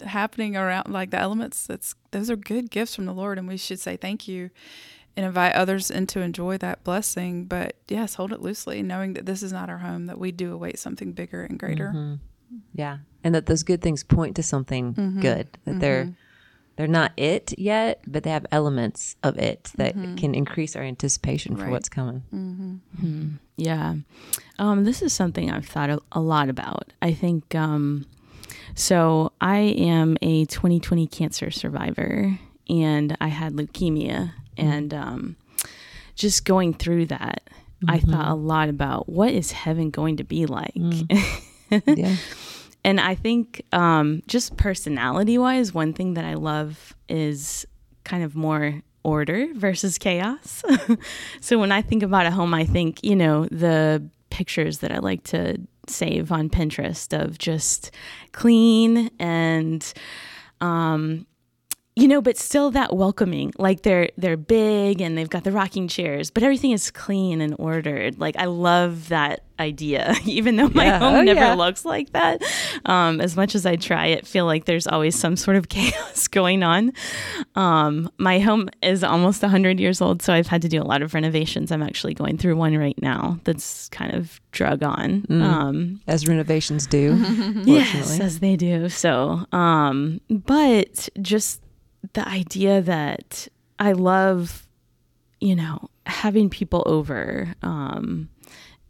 [0.06, 3.58] happening around like the elements that's those are good gifts from the lord and we
[3.58, 4.50] should say thank you
[5.18, 9.26] and invite others in to enjoy that blessing but yes hold it loosely knowing that
[9.26, 12.16] this is not our home that we do await something bigger and greater mm-hmm.
[12.74, 12.98] Yeah.
[13.24, 15.22] And that those good things point to something mm-hmm.
[15.22, 15.50] good.
[15.66, 15.80] That mm-hmm.
[15.80, 16.16] they're
[16.76, 20.16] they're not it yet, but they have elements of it that mm-hmm.
[20.16, 21.72] can increase our anticipation for right.
[21.72, 22.82] what's coming.
[23.58, 23.64] Mm-hmm.
[23.64, 23.68] Mm-hmm.
[23.68, 23.96] Yeah.
[24.58, 26.94] Um, this is something I've thought a, lot about.
[27.02, 28.06] I think um,
[28.74, 29.32] so.
[29.42, 32.38] I am a 2020 cancer survivor,
[32.70, 34.68] and I had leukemia, mm-hmm.
[34.68, 35.36] and um,
[36.16, 37.42] just going through that,
[37.88, 38.32] I thought mm-hmm.
[38.32, 40.74] a lot about what is heaven going to be like.
[40.74, 41.88] Mm.
[41.98, 42.16] yeah.
[42.84, 47.66] and I think um, just personality wise, one thing that I love is
[48.06, 50.64] kind of more order versus chaos.
[51.40, 54.98] so when I think about a home, I think, you know, the pictures that I
[54.98, 57.92] like to save on Pinterest of just
[58.32, 59.94] clean and
[60.60, 61.28] um,
[61.96, 63.54] you know, but still that welcoming.
[63.58, 67.56] Like they're they're big and they've got the rocking chairs, but everything is clean and
[67.58, 68.20] ordered.
[68.20, 71.00] Like I love that idea, even though my yeah.
[71.00, 71.54] home oh, never yeah.
[71.54, 72.42] looks like that.
[72.84, 76.28] Um, as much as I try it, feel like there's always some sort of chaos
[76.28, 76.92] going on.
[77.56, 81.02] Um, my home is almost 100 years old, so I've had to do a lot
[81.02, 81.72] of renovations.
[81.72, 85.22] I'm actually going through one right now that's kind of drug on.
[85.30, 85.42] Mm.
[85.42, 87.16] Um, as renovations do.
[87.64, 88.90] yes, as they do.
[88.90, 91.62] So, um, but just
[92.14, 93.48] the idea that
[93.80, 94.68] I love,
[95.40, 97.54] you know, having people over.
[97.62, 98.30] Um,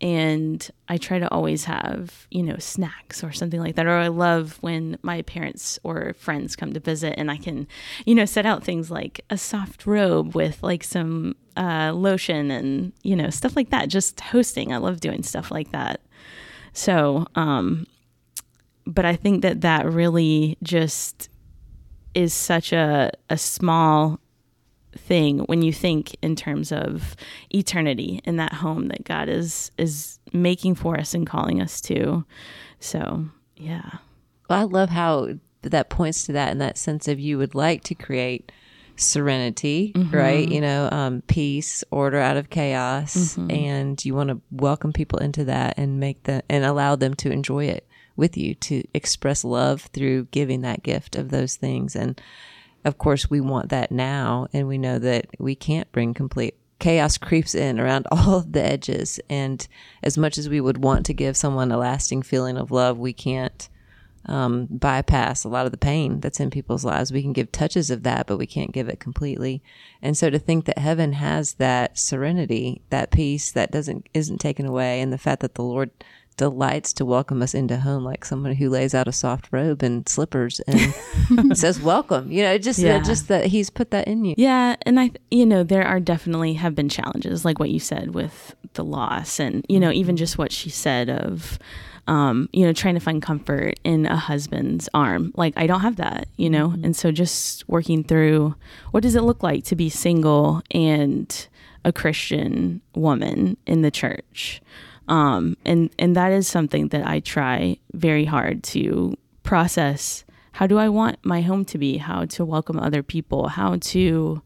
[0.02, 3.88] and I try to always have, you know, snacks or something like that.
[3.88, 7.68] Or I love when my parents or friends come to visit and I can,
[8.06, 12.92] you know, set out things like a soft robe with like some uh, lotion and,
[13.04, 13.88] you know, stuff like that.
[13.88, 14.74] Just hosting.
[14.74, 16.02] I love doing stuff like that.
[16.74, 17.88] So, um,
[18.86, 21.30] but I think that that really just
[22.16, 24.20] is such a, a small
[24.98, 27.16] thing when you think in terms of
[27.54, 32.26] eternity in that home that God is is making for us and calling us to.
[32.80, 33.26] So,
[33.56, 33.90] yeah.
[34.50, 35.30] Well, I love how
[35.62, 38.52] that points to that in that sense of you would like to create
[38.96, 40.16] serenity, mm-hmm.
[40.16, 40.48] right?
[40.48, 43.52] You know, um, peace, order out of chaos, mm-hmm.
[43.52, 47.32] and you want to welcome people into that and make them and allow them to
[47.32, 47.85] enjoy it
[48.16, 51.96] with you to express love through giving that gift of those things.
[51.96, 52.20] And
[52.84, 57.18] of course, we want that now, and we know that we can't bring complete chaos
[57.18, 59.20] creeps in around all of the edges.
[59.30, 59.68] And
[60.04, 63.14] as much as we would want to give someone a lasting feeling of love, we
[63.14, 63.70] can't
[64.28, 67.12] um, bypass a lot of the pain that's in people's lives.
[67.12, 69.62] We can give touches of that, but we can't give it completely.
[70.02, 74.66] And so to think that heaven has that serenity, that peace that doesn't isn't taken
[74.66, 75.92] away, and the fact that the Lord
[76.38, 80.08] delights to welcome us into home like someone who lays out a soft robe and
[80.10, 82.32] slippers and says welcome.
[82.32, 83.00] You know just Yeah.
[83.00, 84.36] just that he's put that in you.
[84.38, 88.14] Yeah, and I, you know, there are definitely have been challenges, like what you said
[88.14, 91.58] with the loss, and you know, even just what she said of,
[92.08, 95.32] um, you know, trying to find comfort in a husband's arm.
[95.36, 98.56] Like I don't have that, you know, and so just working through
[98.92, 101.48] what does it look like to be single and
[101.86, 104.62] a Christian woman in the church,
[105.08, 110.24] um, and and that is something that I try very hard to process.
[110.54, 111.98] How do I want my home to be?
[111.98, 113.50] How to welcome other people?
[113.50, 114.42] How to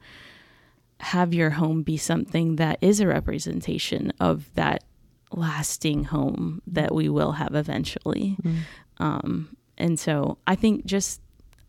[1.00, 4.84] have your home be something that is a representation of that
[5.32, 8.36] lasting home that we will have eventually.
[8.98, 11.22] Um, and so I think just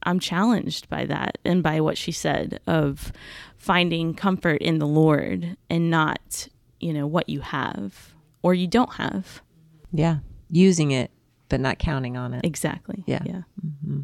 [0.02, 3.12] I'm challenged by that and by what she said of
[3.56, 6.48] finding comfort in the Lord and not,
[6.80, 9.42] you know, what you have or you don't have.
[9.92, 10.18] yeah
[10.50, 11.10] using it
[11.48, 13.02] but not counting on it Exactly.
[13.06, 13.22] Yeah.
[13.24, 13.42] Yeah.
[13.64, 14.00] Mm-hmm.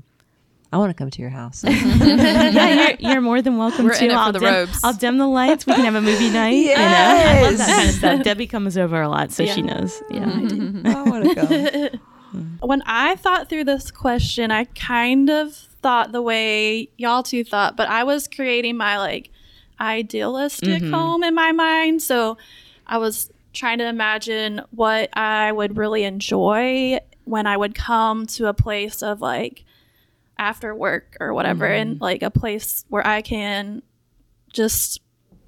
[0.73, 4.05] i want to come to your house yeah, you're, you're more than welcome We're to.
[4.05, 4.81] in it for I'll the dim, robes.
[4.85, 5.67] I'll dim the lights.
[5.67, 6.51] We can have a movie night.
[6.51, 8.23] You know, I love that kind of stuff.
[8.23, 10.03] Debbie comes over a lot, so she knows.
[10.11, 10.83] Yeah, I do.
[10.85, 11.35] i want to
[11.93, 11.99] go
[12.67, 17.77] When I thought through this question, I kind of thought the way y'all two thought,
[17.77, 19.31] but I was creating my like
[19.81, 20.93] idealistic mm-hmm.
[20.93, 22.03] home in my mind.
[22.03, 22.37] So
[22.87, 28.47] I was trying to imagine what I would really enjoy when I would come to
[28.47, 29.65] a place of like
[30.39, 33.83] after work or whatever, and like a place where I can
[34.53, 35.01] just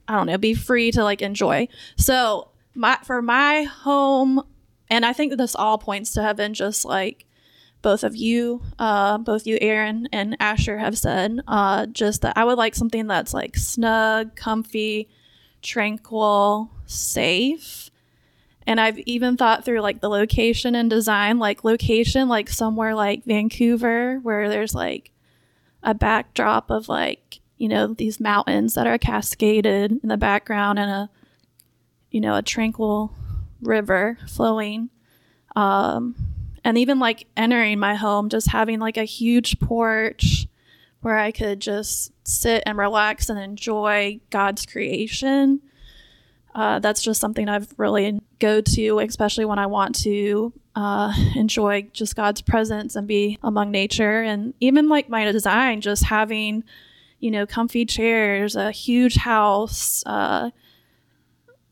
[0.09, 1.69] I don't know, be free to like enjoy.
[1.97, 4.43] So my for my home,
[4.89, 7.27] and I think that this all points to heaven, just like
[7.83, 11.41] both of you, uh, both you, Aaron and Asher, have said.
[11.47, 15.09] Uh, just that I would like something that's like snug, comfy,
[15.63, 17.88] tranquil, safe.
[18.69, 23.25] And I've even thought through like the location and design, like location, like somewhere like
[23.25, 25.11] Vancouver, where there's like
[25.83, 30.91] a backdrop of like you know these mountains that are cascaded in the background and
[30.91, 31.11] a
[32.11, 33.11] you know a tranquil
[33.63, 34.91] river flowing.
[35.57, 36.15] Um
[36.63, 40.47] and even like entering my home just having like a huge porch
[41.01, 45.63] where i could just sit and relax and enjoy god's creation
[46.59, 51.83] uh, that's just something i've really go to especially when i want to uh, enjoy
[51.93, 56.63] just god's presence and be among nature and even like my design just having
[57.21, 60.51] you know, comfy chairs, a huge house, uh,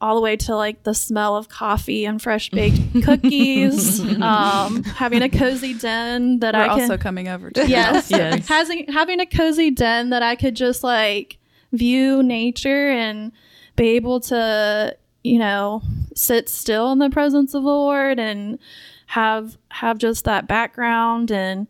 [0.01, 5.22] all the way to like the smell of coffee and fresh baked cookies, um, having
[5.22, 6.81] a cozy den that We're I can.
[6.81, 8.49] also coming over to yes, Yes.
[8.49, 11.38] having having a cozy den that I could just like
[11.72, 13.31] view nature and
[13.76, 15.82] be able to, you know,
[16.14, 18.58] sit still in the presence of the Lord and
[19.06, 21.66] have have just that background and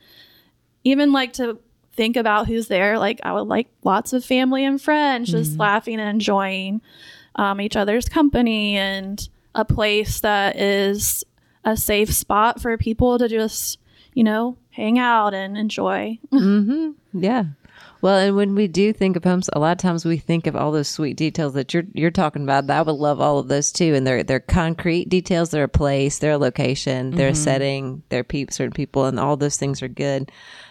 [0.84, 1.58] even like to
[1.92, 2.98] think about who's there.
[2.98, 6.80] Like I would like lots of family and friends just laughing and enjoying
[7.34, 11.24] um, each other's company and a place that is
[11.64, 13.78] a safe spot for people to just,
[14.14, 16.18] you know, hang out and enjoy.
[17.12, 17.44] Yeah.
[18.02, 20.54] Well, and when we do think of homes, a lot of times we think of
[20.54, 22.68] all those sweet details that you're you're talking about.
[22.70, 25.50] I would love all of those too, and they're they're concrete details.
[25.50, 27.42] They're a place, they're a location, they're a mm-hmm.
[27.42, 30.30] setting, they're pe- certain people, and all those things are good.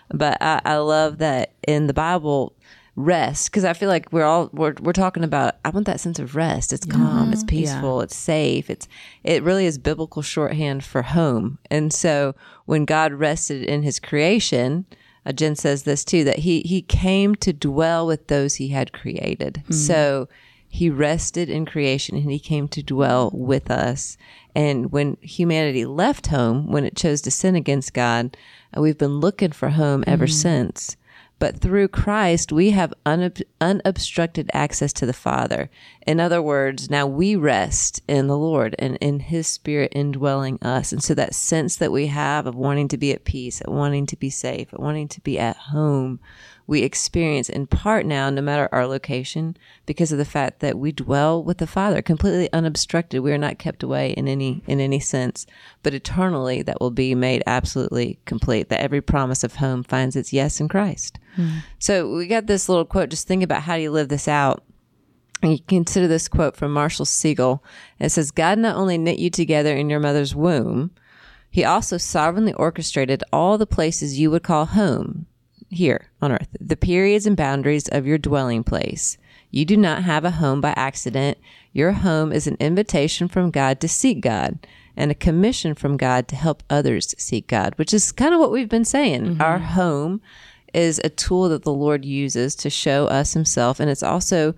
[0.09, 2.55] But I, I love that in the Bible,
[2.95, 5.55] rest because I feel like we're all we're we're talking about.
[5.65, 6.71] I want that sense of rest.
[6.71, 8.69] It's calm, it's peaceful, it's safe.
[8.69, 8.87] It's
[9.23, 11.59] it really is biblical shorthand for home.
[11.69, 12.35] And so
[12.65, 14.85] when God rested in His creation.
[15.25, 18.91] Uh, Jen says this too that he he came to dwell with those he had
[18.93, 19.63] created.
[19.69, 20.27] So
[20.67, 24.17] he rested in creation and he came to dwell with us.
[24.53, 28.35] And when humanity left home, when it chose to sin against God,
[28.75, 30.97] uh, we've been looking for home ever since.
[31.39, 35.69] But through Christ, we have unob- unobstructed access to the Father.
[36.05, 40.91] In other words, now we rest in the Lord and in His Spirit indwelling us.
[40.91, 44.05] And so that sense that we have of wanting to be at peace, of wanting
[44.07, 46.19] to be safe, of wanting to be at home,
[46.67, 50.91] we experience in part now, no matter our location, because of the fact that we
[50.91, 53.21] dwell with the Father, completely unobstructed.
[53.21, 55.45] We are not kept away in any in any sense,
[55.83, 58.69] but eternally that will be made absolutely complete.
[58.69, 61.19] That every promise of home finds its yes in Christ.
[61.35, 61.59] Hmm.
[61.77, 63.09] So we got this little quote.
[63.09, 64.63] Just think about how do you live this out.
[65.41, 67.59] And you consider this quote from Marshall Segal.
[67.99, 70.91] It says, God not only knit you together in your mother's womb,
[71.51, 75.25] he also sovereignly orchestrated all the places you would call home
[75.69, 79.17] here on earth, the periods and boundaries of your dwelling place.
[79.51, 81.37] You do not have a home by accident.
[81.73, 84.59] Your home is an invitation from God to seek God.
[84.97, 88.51] and a commission from God to help others seek God, which is kind of what
[88.51, 89.23] we've been saying.
[89.25, 89.41] Mm-hmm.
[89.41, 90.21] Our home
[90.73, 94.55] is a tool that the Lord uses to show us Himself, and it's also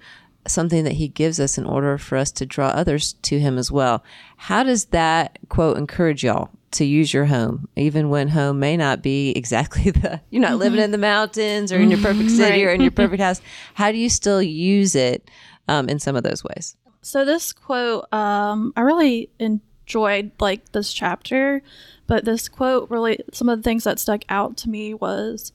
[0.50, 3.72] something that He gives us in order for us to draw others to Him as
[3.72, 4.04] well.
[4.38, 9.02] How does that quote encourage y'all to use your home, even when home may not
[9.02, 10.60] be exactly the, you're not mm-hmm.
[10.60, 12.72] living in the mountains or in your perfect city right.
[12.72, 13.42] or in your perfect house.
[13.74, 15.30] How do you still use it
[15.68, 16.76] um, in some of those ways?
[17.02, 21.62] So this quote, um, I really enjoyed like this chapter,
[22.06, 25.54] but this quote really, some of the things that stuck out to me was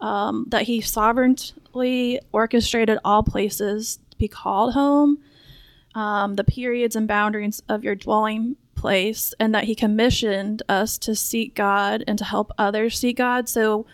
[0.00, 5.18] um, that he sovereignly orchestrated all places be called home,
[5.94, 11.14] um, the periods and boundaries of your dwelling place and that he commissioned us to
[11.14, 13.48] seek God and to help others seek God.
[13.48, 13.86] So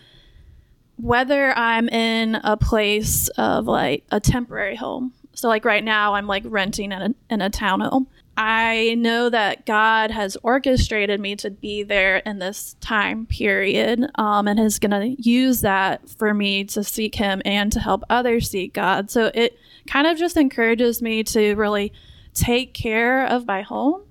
[0.97, 6.27] whether I'm in a place of like a temporary home, so like right now I'm
[6.27, 8.07] like renting in a, in a townhome.
[8.37, 14.47] I know that God has orchestrated me to be there in this time period um,
[14.47, 18.49] and is going to use that for me to seek Him and to help others
[18.49, 19.11] seek God.
[19.11, 19.57] So it
[19.87, 21.93] kind of just encourages me to really
[22.33, 24.03] take care of my home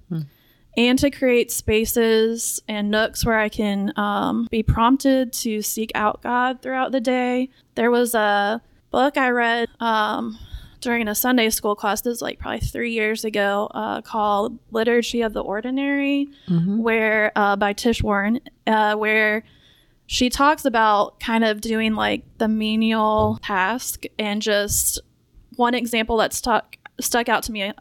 [0.76, 6.22] and to create spaces and nooks where I can um, be prompted to seek out
[6.22, 7.50] God throughout the day.
[7.74, 10.38] There was a book I read um,
[10.80, 15.22] during a Sunday school class, this was like probably three years ago, uh, called Liturgy
[15.22, 16.78] of the Ordinary, mm-hmm.
[16.78, 19.44] where uh, by Tish Warren, uh, where
[20.06, 24.98] she talks about kind of doing like the menial task and just
[25.56, 27.72] one example that stuck stuck out to me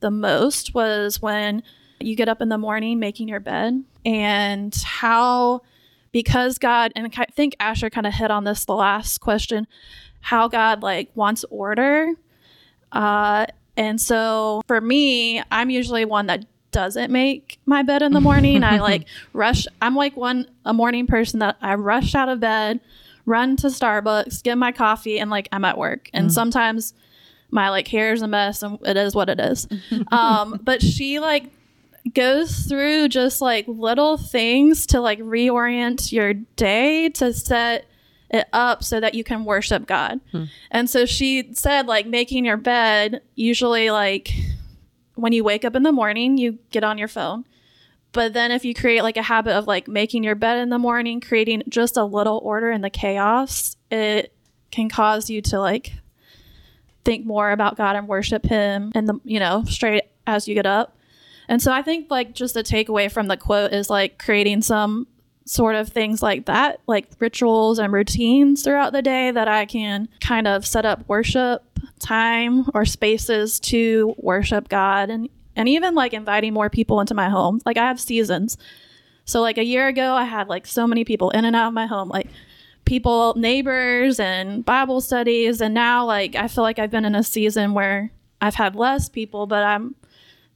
[0.00, 1.62] the most was when
[2.00, 5.62] you get up in the morning making your bed and how
[6.12, 9.66] because God and I think Asher kind of hit on this the last question
[10.20, 12.12] how God like wants order.
[12.92, 13.46] Uh
[13.76, 18.62] and so for me I'm usually one that doesn't make my bed in the morning.
[18.62, 22.80] I like rush I'm like one a morning person that I rush out of bed
[23.24, 26.10] run to Starbucks get my coffee and like I'm at work.
[26.12, 26.32] And mm.
[26.32, 26.92] sometimes
[27.50, 29.66] my like hair is a mess and it is what it is.
[30.12, 31.50] Um but she like
[32.14, 37.86] goes through just like little things to like reorient your day to set
[38.30, 40.20] it up so that you can worship God.
[40.32, 40.44] Hmm.
[40.70, 44.32] And so she said, like, making your bed, usually, like,
[45.14, 47.44] when you wake up in the morning, you get on your phone.
[48.12, 50.78] But then if you create like a habit of like making your bed in the
[50.78, 54.34] morning, creating just a little order in the chaos, it
[54.70, 55.94] can cause you to like
[57.04, 60.66] think more about God and worship Him and the, you know, straight as you get
[60.66, 60.96] up.
[61.48, 65.06] And so I think like just the takeaway from the quote is like creating some
[65.44, 70.08] sort of things like that, like rituals and routines throughout the day that I can
[70.20, 71.62] kind of set up worship
[71.98, 77.28] time or spaces to worship God and and even like inviting more people into my
[77.28, 77.60] home.
[77.66, 78.56] Like I have seasons.
[79.24, 81.74] So like a year ago I had like so many people in and out of
[81.74, 82.28] my home like
[82.84, 87.22] people neighbors and Bible studies and now like I feel like I've been in a
[87.22, 89.94] season where I've had less people but I'm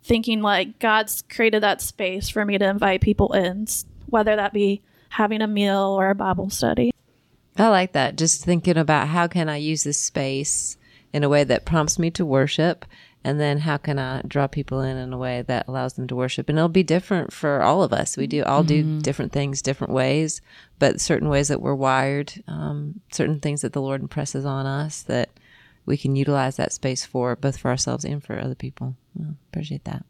[0.06, 3.66] thinking like God's created that space for me to invite people in,
[4.06, 4.80] whether that be
[5.10, 6.92] having a meal or a Bible study.
[7.58, 8.16] I like that.
[8.16, 10.76] Just thinking about how can I use this space
[11.12, 12.84] in a way that prompts me to worship
[13.24, 16.14] and then how can I draw people in in a way that allows them to
[16.14, 16.48] worship?
[16.48, 18.16] And it'll be different for all of us.
[18.16, 19.00] We do all do mm-hmm.
[19.00, 20.40] different things different ways,
[20.78, 25.02] but certain ways that we're wired, um, certain things that the Lord impresses on us
[25.02, 25.30] that
[25.86, 28.94] we can utilize that space for both for ourselves and for other people.
[29.50, 30.04] Appreciate that.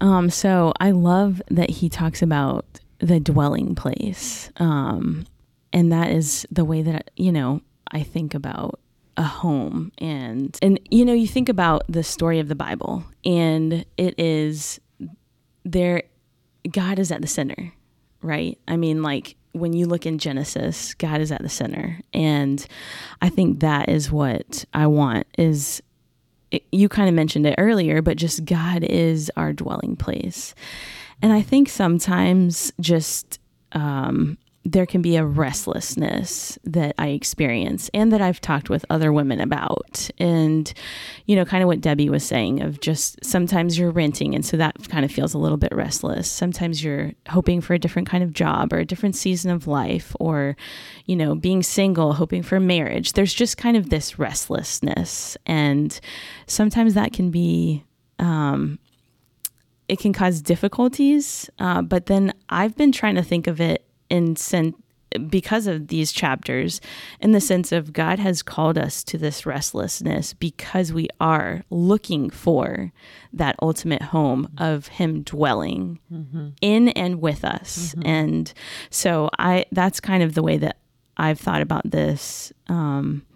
[0.00, 2.64] Um, so I love that he talks about
[2.98, 4.50] the dwelling place.
[4.56, 5.26] Um,
[5.72, 7.60] and that is the way that, you know,
[7.90, 8.80] I think about
[9.16, 13.84] a home and and you know you think about the story of the bible and
[13.98, 14.80] it is
[15.64, 16.04] there
[16.70, 17.72] god is at the center
[18.22, 22.00] right i mean like when you look in Genesis, God is at the center.
[22.12, 22.64] And
[23.20, 25.82] I think that is what I want is
[26.72, 30.54] you kind of mentioned it earlier, but just God is our dwelling place.
[31.22, 33.38] And I think sometimes just
[33.72, 39.10] um, there can be a restlessness that I experience and that I've talked with other
[39.10, 40.10] women about.
[40.18, 40.70] And,
[41.24, 44.58] you know, kind of what Debbie was saying of just sometimes you're renting, and so
[44.58, 46.30] that kind of feels a little bit restless.
[46.30, 50.14] Sometimes you're hoping for a different kind of job or a different season of life,
[50.20, 50.56] or,
[51.06, 53.14] you know, being single, hoping for marriage.
[53.14, 55.38] There's just kind of this restlessness.
[55.46, 55.98] And
[56.46, 57.84] sometimes that can be,
[58.18, 58.78] um,
[59.88, 61.48] it can cause difficulties.
[61.58, 64.74] Uh, but then I've been trying to think of it in sen-
[65.28, 66.80] because of these chapters
[67.20, 72.30] in the sense of God has called us to this restlessness because we are looking
[72.30, 72.92] for
[73.32, 76.50] that ultimate home of him dwelling mm-hmm.
[76.60, 77.94] in and with us.
[77.94, 78.06] Mm-hmm.
[78.06, 78.52] And
[78.90, 80.78] so I that's kind of the way that
[81.16, 83.26] I've thought about this um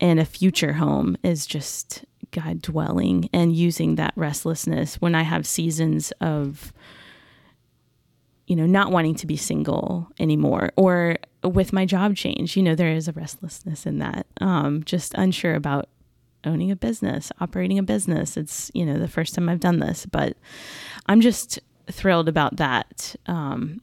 [0.00, 5.46] and a future home is just God dwelling and using that restlessness when I have
[5.46, 6.72] seasons of
[8.48, 12.74] you know, not wanting to be single anymore or with my job change, you know,
[12.74, 14.26] there is a restlessness in that.
[14.40, 15.90] Um, just unsure about
[16.44, 18.38] owning a business, operating a business.
[18.38, 20.38] It's, you know, the first time I've done this, but
[21.06, 23.82] I'm just thrilled about that um,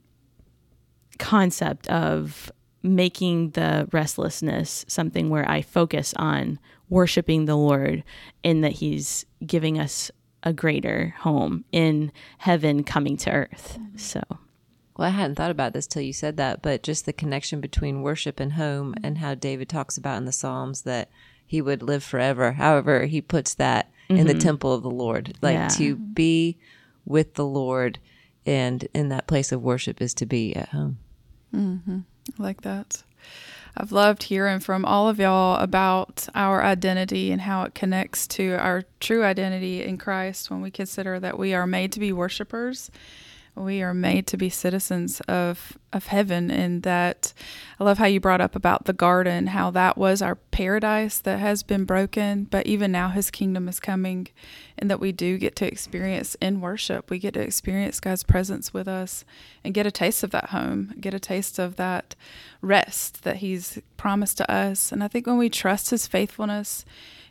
[1.19, 2.51] concept of
[2.81, 6.57] making the restlessness something where I focus on
[6.89, 8.03] worshiping the Lord
[8.41, 10.09] in that He's giving us
[10.41, 13.77] a greater home in heaven coming to earth.
[13.95, 14.21] So.
[14.97, 18.01] Well, I hadn't thought about this till you said that, but just the connection between
[18.01, 21.09] worship and home and how David talks about in the Psalms that
[21.45, 22.53] he would live forever.
[22.53, 24.21] However, he puts that mm-hmm.
[24.21, 24.39] in the mm-hmm.
[24.39, 25.37] temple of the Lord.
[25.41, 25.67] Like yeah.
[25.69, 26.57] to be
[27.05, 27.99] with the Lord
[28.45, 30.97] and in that place of worship is to be at home.
[31.53, 31.99] Mm-hmm.
[32.39, 33.03] I like that.
[33.77, 38.53] I've loved hearing from all of y'all about our identity and how it connects to
[38.53, 42.89] our true identity in Christ when we consider that we are made to be worshipers
[43.55, 47.31] we are made to be citizens of of heaven and that
[47.79, 51.39] I love how you brought up about the garden how that was our paradise that
[51.39, 54.27] has been broken but even now his kingdom is coming
[54.77, 57.09] and that we do get to experience in worship.
[57.09, 59.23] We get to experience God's presence with us
[59.63, 62.15] and get a taste of that home get a taste of that
[62.61, 64.91] rest that he's promised to us.
[64.91, 66.83] And I think when we trust his faithfulness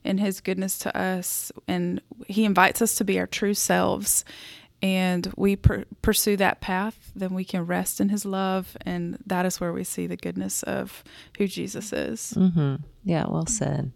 [0.05, 4.25] and his goodness to us and he invites us to be our true selves
[4.85, 9.47] and we per- pursue that path, then we can rest in His love, and that
[9.47, 11.03] is where we see the goodness of
[11.39, 12.35] who Jesus is.
[12.37, 12.76] Mm-hmm.
[13.03, 13.93] Yeah, well said.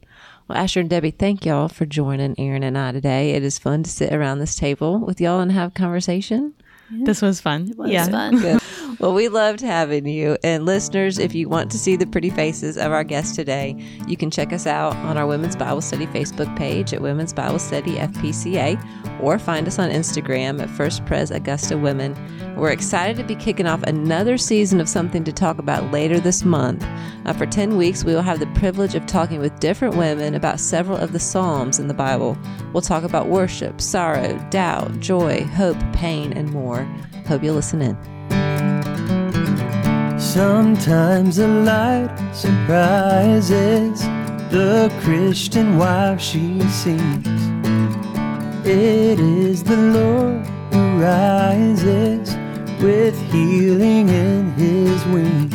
[0.48, 3.32] Well, Asher and Debbie, thank y'all for joining Aaron and I today.
[3.32, 6.54] It is fun to sit around this table with y'all and have conversation.
[6.90, 7.68] This was fun.
[7.68, 8.08] It was yeah.
[8.08, 8.40] fun.
[8.40, 8.57] Good.
[9.00, 10.36] Well, we loved having you.
[10.42, 13.76] And listeners, if you want to see the pretty faces of our guests today,
[14.08, 17.60] you can check us out on our Women's Bible Study Facebook page at Women's Bible
[17.60, 22.16] Study FPCA or find us on Instagram at First Pres Augusta Women.
[22.56, 26.44] We're excited to be kicking off another season of something to talk about later this
[26.44, 26.84] month.
[27.24, 30.58] Uh, for 10 weeks, we will have the privilege of talking with different women about
[30.58, 32.36] several of the Psalms in the Bible.
[32.72, 36.82] We'll talk about worship, sorrow, doubt, joy, hope, pain, and more.
[37.28, 38.47] Hope you'll listen in.
[40.28, 44.02] Sometimes the light surprises
[44.50, 47.00] the Christian wife she sees.
[48.62, 52.36] It is the Lord who rises
[52.82, 55.54] with healing in his wings.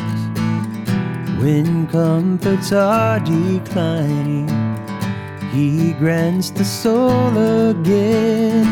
[1.39, 4.49] When comforts are declining,
[5.51, 7.37] he grants the soul
[7.69, 8.65] again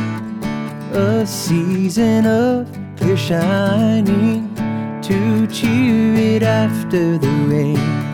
[0.93, 4.50] a season of clear shining
[5.01, 8.10] to cheer it after the rain.